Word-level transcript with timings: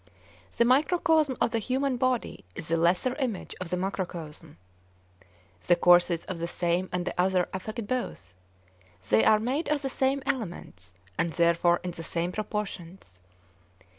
The 0.57 0.65
microcosm 0.65 1.37
of 1.39 1.51
the 1.51 1.59
human 1.59 1.95
body 1.97 2.43
is 2.55 2.69
the 2.69 2.75
lesser 2.77 3.13
image 3.17 3.53
of 3.61 3.69
the 3.69 3.77
macrocosm. 3.77 4.57
The 5.67 5.75
courses 5.75 6.25
of 6.25 6.39
the 6.39 6.47
same 6.47 6.89
and 6.91 7.05
the 7.05 7.13
other 7.21 7.47
affect 7.53 7.85
both; 7.85 8.33
they 9.11 9.23
are 9.23 9.37
made 9.39 9.69
of 9.69 9.83
the 9.83 9.89
same 9.91 10.23
elements 10.25 10.95
and 11.19 11.31
therefore 11.33 11.81
in 11.83 11.91
the 11.91 12.01
same 12.01 12.31
proportions. 12.31 13.19